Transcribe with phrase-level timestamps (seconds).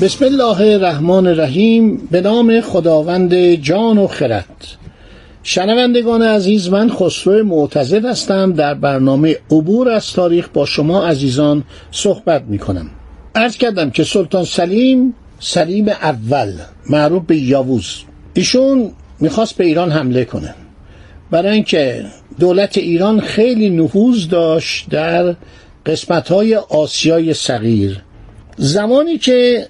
[0.00, 1.96] بسم الله الرحمن الرحیم.
[2.10, 4.66] به نام خداوند جان و خرد.
[5.42, 8.52] شنوندگان عزیز من خسرو معتزد هستم.
[8.52, 12.90] در برنامه عبور از تاریخ با شما عزیزان صحبت می کنم
[13.34, 16.52] ارز کردم که سلطان سلیم سلیم اول
[16.90, 17.96] معروف به یاووز.
[18.34, 20.54] ایشون می‌خواست به ایران حمله کنه.
[21.30, 22.04] برای اینکه
[22.38, 25.34] دولت ایران خیلی نفوذ داشت در
[25.86, 28.02] قسمت های آسیای صغیر.
[28.56, 29.66] زمانی که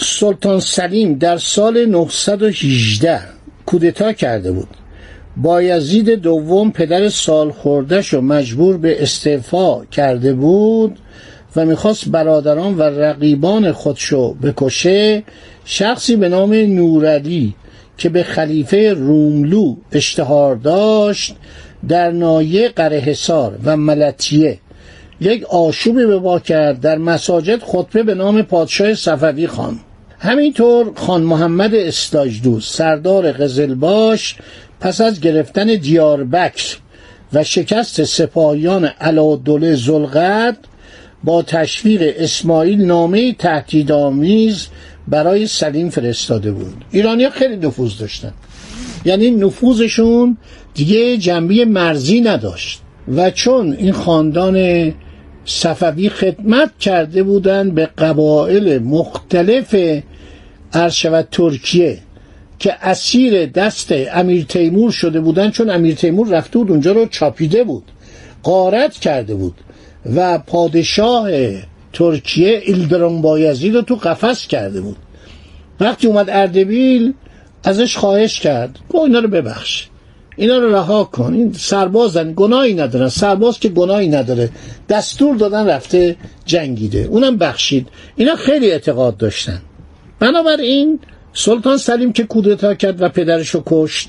[0.00, 3.20] سلطان سلیم در سال 918
[3.66, 4.68] کودتا کرده بود.
[5.36, 10.98] بایزید دوم پدر سال خوردش و مجبور به استعفا کرده بود
[11.56, 15.22] و می‌خواست برادران و رقیبان خودشو بکشه.
[15.64, 17.54] شخصی به نام نورعلی
[17.98, 21.36] که به خلیفه روملو اشتهار داشت
[21.88, 24.58] در نایه قرهسار و ملتیه
[25.20, 29.80] یک آشوبی به با کرد در مساجد خطبه به نام پادشاه صفوی خان
[30.20, 34.36] همینطور خان محمد استاجدو سردار قزلباش
[34.80, 36.76] پس از گرفتن دیاربکر
[37.32, 40.56] و شکست سپاهیان علادوله زلقد
[41.24, 44.68] با تشویق اسماعیل نامه تهدیدآمیز
[45.08, 46.84] برای سلیم فرستاده بود.
[46.90, 48.32] ایرانی خیلی نفوذ داشتن.
[49.04, 50.36] یعنی نفوذشون
[50.74, 52.80] دیگه جنبی مرزی نداشت.
[53.16, 54.94] و چون این خاندان
[55.48, 59.74] صفوی خدمت کرده بودند به قبایل مختلف
[60.72, 61.98] عرشود ترکیه
[62.58, 67.64] که اسیر دست امیر تیمور شده بودند چون امیر تیمور رفته بود اونجا رو چاپیده
[67.64, 67.84] بود
[68.42, 69.54] قارت کرده بود
[70.14, 71.30] و پادشاه
[71.92, 74.96] ترکیه ایلدران بایزید رو تو قفس کرده بود.
[75.80, 77.14] وقتی اومد اردبیل
[77.64, 79.86] ازش خواهش کرد گو اینا رو ببخش.
[80.38, 81.34] اینا رو رها کن.
[81.34, 83.08] این سربازن گناهی ندارن.
[83.08, 84.50] سرباز که گناهی نداره.
[84.88, 86.98] دستور دادن رفته جنگیده.
[86.98, 87.88] اونم بخشید.
[88.16, 89.62] اینا خیلی اعتقاد داشتن.
[90.18, 90.98] بنابراین
[91.32, 94.08] سلطان سلیم که کودتا کرد و پدرش رو کشت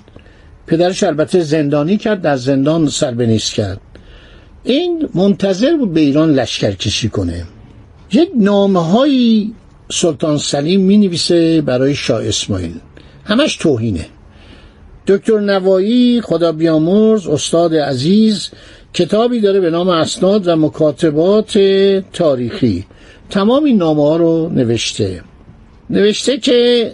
[0.67, 3.81] پدرش البته زندانی کرد در زندان سر نیست کرد.
[4.63, 7.43] این منتظر بود به ایران لشکر کشی کنه.
[8.11, 9.53] یک نامه هایی
[9.91, 12.75] سلطان سلیم می نویسه برای شاه اسماعیل.
[13.25, 14.05] همش توهینه.
[15.09, 18.49] دکتر نوایی خدا بیامرز استاد عزیز
[18.93, 21.57] کتابی داره به نام اسناد و مکاتبات
[22.13, 22.85] تاریخی.
[23.29, 25.21] تمام این نامه ها رو نوشته.
[25.89, 26.91] نوشته که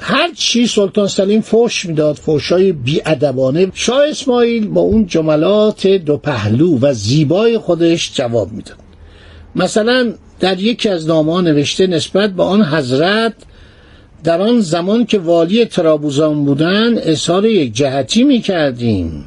[0.00, 3.70] هر چی سلطان سلیم فوش می‌داد فوشای بیادبانه.
[3.74, 8.76] شاه اسماعیل با اون جملات دو پهلو و زیبای خودش جواب می‌داد.
[9.56, 13.34] مثلا در یکی از نامه نوشته نسبت به آن حضرت
[14.24, 19.24] در آن زمان که والی ترابوزان بودن اظهار یک جهتی می کردیم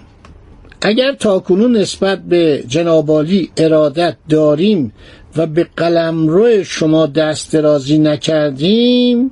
[0.82, 4.94] اگر تاکنون نسبت به جنابالی ارادت داریم
[5.38, 9.32] و به قلمرو شما دست درازی نکردیم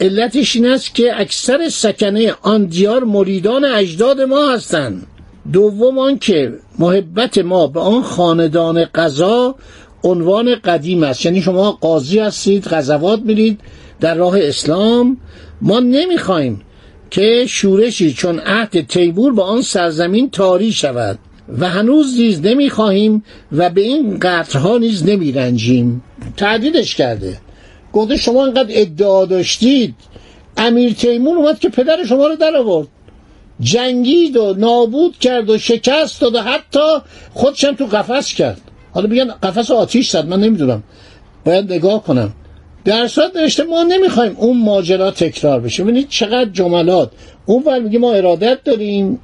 [0.00, 5.06] علتش این است که اکثر سکنه آن دیار مریدان اجداد ما هستند.
[5.52, 9.54] دوم آن که محبت ما به آن خاندان قضا
[10.04, 11.24] عنوان قدیم است.
[11.24, 13.60] یعنی شما قاضی هستید غزوات میرید.
[14.00, 15.16] در راه اسلام
[15.60, 16.62] ما نمی‌خواهیم
[17.10, 21.18] که شورشی چون عهد تیبور با آن سرزمین تاری شود
[21.58, 26.02] و هنوز نیز نمی‌خواهیم و به این قطرها نیز نمیرنجیم.
[26.36, 27.38] تعدیدش کرده.
[27.92, 29.94] گفته شما انقدر ادعا داشتید.
[30.56, 32.88] امیر تیمور اومد که پدر شما رو در آورد.
[33.60, 36.98] جنگید و نابود کرد و شکست داد و حتی
[37.34, 38.60] خودشم تو قفس کرد.
[38.92, 40.82] حالا بگن قفس آتیش زد من نمی‌دونم.
[41.44, 42.32] باید نگاه کنم.
[42.84, 45.82] در صورت نوشته ما نمی‌خوایم اون ماجرا تکرار بشه.
[45.82, 47.10] ببینید چقدر جملات.
[47.46, 49.18] اون ور میگه ما ارادت داریم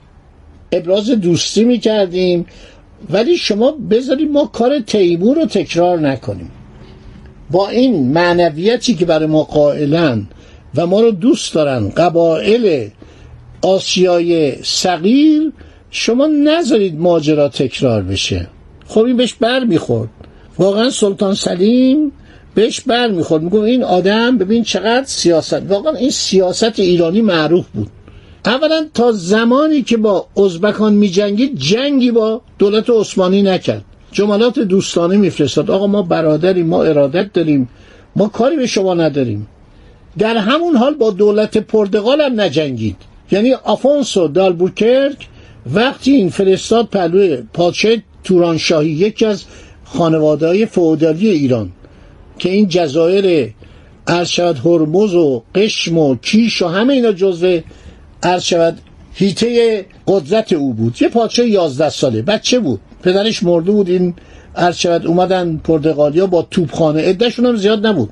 [0.72, 2.46] ابراز دوستی می‌کردیم
[3.10, 6.50] ولی شما بذارید ما کار تیمور رو تکرار نکنیم.
[7.50, 10.26] با این معنویتی که برای ما قائلن
[10.74, 12.90] و ما رو دوست دارن قبایل
[13.62, 15.52] آسیای صغیر
[15.90, 18.48] شما نذارید ماجرا تکرار بشه.
[18.86, 20.10] خب این بهش بر می‌خورد
[20.58, 22.12] واقعا سلطان سلیم
[22.56, 23.42] بهش بر می‌خورد.
[23.42, 25.62] میگو این آدم ببین چقدر سیاست.
[25.68, 27.88] واقعا این سیاست ایرانی معروف بود.
[28.44, 33.84] اولا تا زمانی که با ازبکان میجنگید جنگی با دولت عثمانی نکرد.
[34.12, 35.70] جملات دوستانه میفرستاد.
[35.70, 37.68] آقا ما برادریم ما ارادت داریم
[38.16, 39.48] ما کاری به شما نداریم.
[40.18, 42.96] در همون حال با دولت پرتغال هم نجنگید.
[43.30, 45.28] یعنی آفونسو دالبوکرک
[45.74, 47.92] وقتی این فرستاد پلوی پادشاه
[48.24, 49.44] تورانشاهی یکی از
[49.84, 50.68] خانواده های
[51.20, 51.72] ایران.
[52.38, 53.54] که این جزایر
[54.06, 57.60] ارشد هرمز و قشم و کیش و همه اینا جزو
[58.22, 58.74] ارشد
[59.14, 61.02] هیته قدرت او بود.
[61.02, 62.22] یه پادشاه یازده ساله.
[62.22, 62.80] بچه بود.
[63.02, 63.88] پدرش مرده بود.
[63.88, 64.14] این
[64.56, 67.02] ارشد اومدن پرتغالیا با توپخانه.
[67.02, 68.10] عدهشون هم زیاد نبود.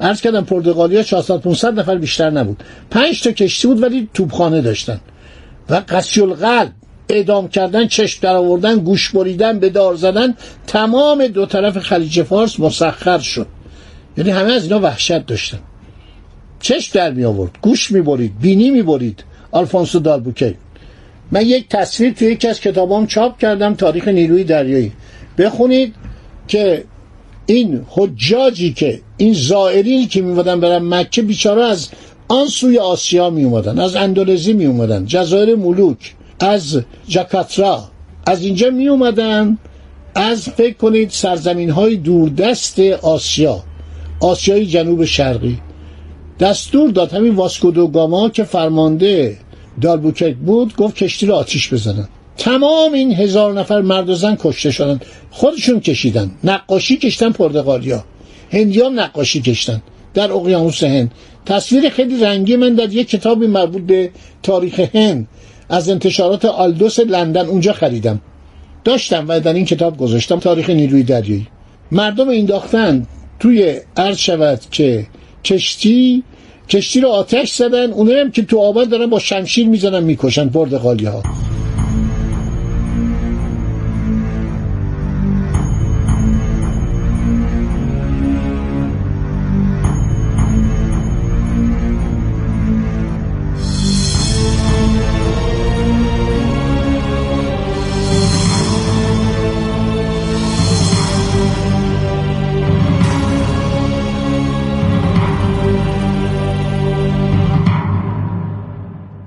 [0.00, 2.62] عرض کردم پرتغالیا 400 500 نفر بیشتر نبود.
[2.90, 5.00] پنج تا کشتی بود ولی توپخانه داشتن.
[5.70, 6.72] و قسی القلب
[7.08, 10.34] اعدام کردن چشم در آوردن گوش بریدن به دار زدن
[10.66, 13.46] تمام دو طرف خلیج فارس مسخر شد.
[14.16, 15.58] یعنی همه از اینا وحشت داشتن.
[16.60, 20.54] چشم در می آورد گوش می برید بینی می برید آلفونسو دالبوکی
[21.32, 24.92] من یک تصویر توی یکی از کتابام چاپ کردم تاریخ نیروی دریایی.
[25.38, 25.94] بخونید
[26.48, 26.84] که
[27.46, 31.88] این حجاجی که این زائرینی که میومدن برن مکه بیچاره از
[32.28, 37.84] آن سوی آسیا می اومدن از اندونزی می اومدن جزایر ملوک از جاکاترا.
[38.26, 39.58] از اینجا می اومدن
[40.14, 43.62] از فکر کنید سرزمین های دوردست آسیا.
[44.20, 45.58] آسیای جنوب شرقی.
[46.40, 49.36] دستور داد همین واسکو گاما که فرمانده
[49.80, 52.08] دالبوکرک بود گفت کشتی رو آتیش بزنن.
[52.38, 55.00] تمام این هزار نفر مرد و زن کشته شدن.
[55.30, 56.30] خودشون کشیدن.
[56.44, 58.04] نقاشی کشتن پرتغالیا.
[58.52, 59.82] هندیان نقاشی کشتن.
[60.14, 61.10] در اقیانوس هند.
[61.46, 64.10] تصویر خیلی رنگی من در یک کتابی مربوط به
[64.42, 65.28] تاریخ هند.
[65.68, 68.20] از انتشارات آلدوس لندن اونجا خریدم.
[68.84, 70.38] داشتم و در این کتاب گذاشتم.
[70.38, 71.46] تاریخ نیروی دریایی.
[71.92, 73.06] مردم اینداختن
[73.44, 75.06] توی عرض شود که
[75.44, 76.22] کشتی
[76.68, 77.92] کشتی رو آتش زدن.
[77.92, 81.22] اونایی هم که تو آبان دارن با شمشیر می‌زنن می‌کشن پرتغالی ها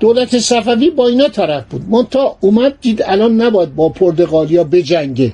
[0.07, 1.81] دولت صفوی با اینا طرف بود.
[1.89, 5.33] منتها اومد دید الان نباید با پرتغالیا بجنگه.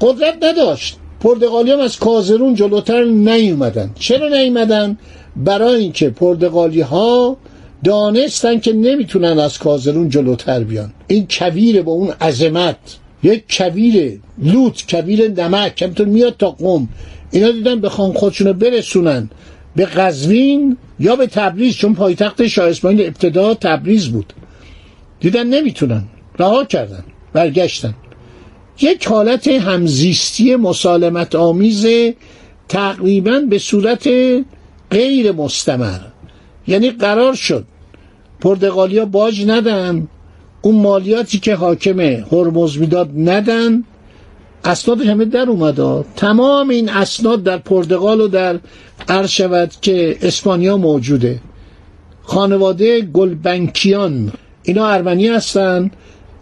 [0.00, 0.96] قدرت نداشت.
[1.20, 3.90] پرتغالی از کازرون جلوتر نیومدن.
[3.98, 4.98] چرا نیومدن؟
[5.36, 7.36] برای اینکه پرتغالی ها
[7.84, 10.92] دانستن که نمی‌تونن از کازرون جلوتر بیان.
[11.06, 12.76] این کویر با اون عظمت.
[13.22, 15.74] یک کویر لوت کویر نمک.
[15.74, 16.88] که میاد تا قوم.
[17.30, 19.30] اینا دیدن بخوان خودشونو برسونن.
[19.76, 24.32] به قزوین یا به تبریز چون پایتخت شاه اسماعیل ابتدا تبریز بود.
[25.20, 26.02] دیدن نمی‌تونن.
[26.38, 27.04] رها کردن.
[27.32, 27.94] برگشتن.
[28.80, 31.86] یک حالت همزیستی مسالمت آمیز
[32.68, 34.08] تقریبا به صورت
[34.90, 36.00] غیر مستمر.
[36.66, 37.64] یعنی قرار شد
[38.40, 40.08] پرتغالیا باج ندن
[40.62, 43.84] اون مالیاتی که حاکم هرمز می‌داد ندن.
[44.64, 46.04] اسناد همه در اومد.
[46.16, 48.58] تمام این اسناد در پرتغال و در
[49.08, 51.40] عرض شود که اسپانیا موجوده.
[52.22, 54.32] خانواده گلبنکیان
[54.62, 55.90] اینا ارمنی هستن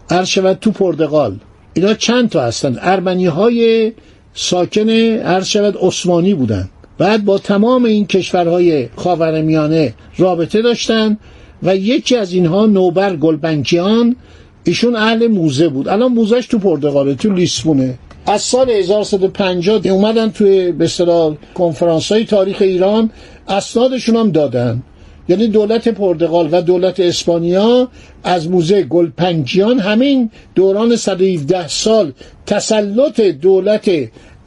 [0.09, 1.37] عرض شود تو پرتغال.
[1.73, 3.91] اینا چند تا هستن؟ ارمنی های
[4.33, 6.69] ساکن عرض شود عثمانی بودن.
[6.97, 11.17] بعد با تمام این کشورهای خاورمیانه رابطه داشتن
[11.63, 14.15] و یکی از اینها نوبر گلبنکیان
[14.63, 15.87] ایشون اهل موزه بود.
[15.87, 17.97] الان موزهش تو پرتغاله تو لیسبونه.
[18.25, 23.11] از سال 1150 اومدن توی به اصطلاح کنفرانس های تاریخ ایران
[23.47, 24.83] اسنادشون هم دادن.
[25.29, 27.87] یعنی دولت پرتغال و دولت اسپانیا
[28.23, 32.11] از موزه گلپنجیان همین دوران 117 سال
[32.45, 33.91] تسلط دولت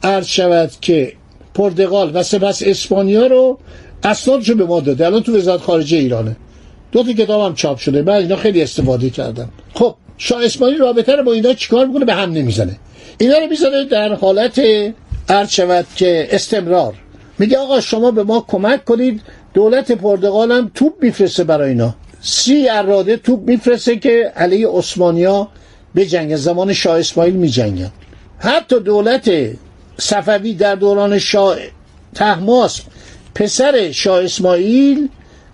[0.03, 1.13] عرض شود که
[1.53, 3.59] پرتغال و سپس اسپانیا رو
[4.03, 5.05] اسنادشو به ما داده.
[5.05, 6.35] الان تو وزارت خارجه ایرانه.
[6.91, 8.01] دو تا کتابم چاپ شده.
[8.01, 9.49] من اینا خیلی استفاده کردم.
[9.73, 12.77] خب شاه اسماعیل رابطه رو با اینا چیکار می‌کنه؟ به هم نمی‌زنه.
[13.17, 14.61] اینا رو می‌ذاره در حالت
[15.29, 16.93] عرض شود که استمرار.
[17.39, 19.21] میگه آقا شما به ما کمک کنید
[19.53, 21.95] دولت پرتغال هم توپ میفرسته برای اینا.
[22.21, 25.47] سی اراده توپ میفرسته که علیه عثمانیا
[25.95, 27.91] به جنگ زمان شاه اسماعیل میجنگن.
[28.39, 29.31] حتی دولت
[29.97, 31.57] صفوی در دوران شاه
[32.15, 32.81] تحماس
[33.35, 35.09] پسر شاه اسماعیل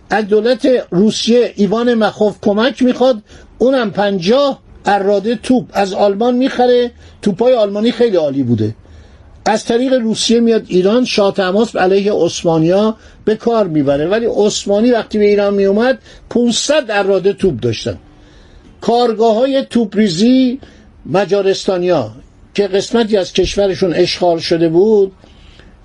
[0.09, 3.21] از دولت روسیه ایوان مخوف کمک می‌خواد.
[3.57, 6.91] اونم پنجاه اراده توپ از آلمان می‌خره.
[7.21, 8.75] توپای آلمانی خیلی عالی بوده.
[9.45, 12.95] از طریق روسیه میاد ایران شاه تماس علیه عثمانیا
[13.25, 14.07] به کار می‌بره.
[14.07, 17.97] ولی عثمانی وقتی به ایران میومد 500 اراده توپ داشتن.
[18.81, 20.59] کارگاه های توپریزی
[21.05, 22.11] مجارستانیا
[22.53, 25.11] که قسمتی از کشورشون اشغال شده بود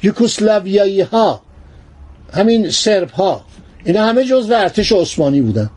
[0.02, 1.42] یوکوسلاویایی ها
[2.34, 3.44] همین سرب ها
[3.84, 5.70] اینا همه جزو ارتش عثمانی بودن.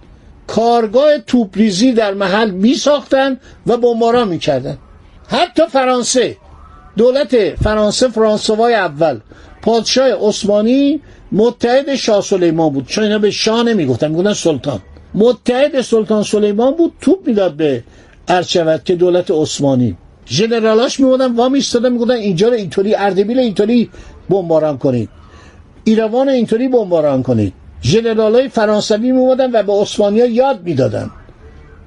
[0.56, 4.78] کارگاه توپریزی در محل می ساختن و بمباران می‌کردن.
[5.28, 6.38] حتی فرانسه
[6.98, 9.20] دولت فرانسه فرانسوای اول
[9.62, 11.02] پادشاه عثمانی
[11.32, 12.86] متحد شاه سلیمان بود.
[12.88, 14.80] چون اینا به شاه نمی‌گفتن می‌گفتن سلطان.
[15.14, 17.84] متحد سلطان سلیمان بود توپ می‌داد به
[18.28, 19.98] ارچوت که دولت عثمانی.
[20.28, 23.90] ژنرالاش میبودن وا میستادن می‌گفتن اینجا رو اینطوری اردبیل اینطوری
[24.30, 25.10] بمباران کنید.
[25.84, 27.54] ایروان اینطوری بمباران کنید.
[27.84, 31.10] ژنرالای فرانسوی میومدن و به عثمانیا یاد می‌دادن.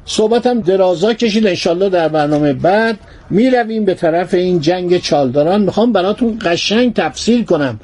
[0.04, 1.46] صحبتم درازا کشید.
[1.46, 2.98] انشالله در برنامه بعد
[3.30, 5.62] می‌رویم به طرف این جنگ چالداران.
[5.62, 7.80] می‌خوام براتون قشنگ تفسیر کنم.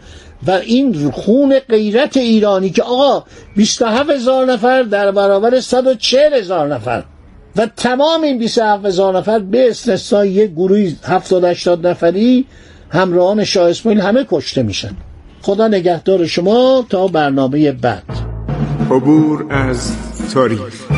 [0.47, 3.25] و این خون غیرت ایرانی که آقا
[3.57, 7.05] 27 هزار نفر در برابر 140 هزار نفر
[7.57, 12.47] و تمام این 27 هزار نفر به استثنای یک گروه 70 80 نفری
[12.91, 14.91] همراهان شاه اسماعیل همه کشته میشن.
[15.43, 18.05] خدا نگهدار شما تا برنامه بعد.
[18.91, 19.97] عبور از
[20.35, 20.89] تاریخ.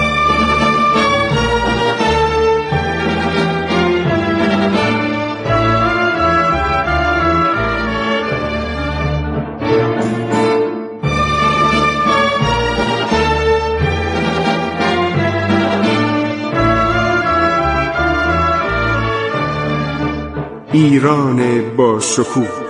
[20.73, 22.70] ایران با شکوه.